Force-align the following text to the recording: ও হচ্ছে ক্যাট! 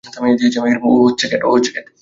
ও 0.83 0.91
হচ্ছে 1.05 1.25
ক্যাট! 1.27 1.43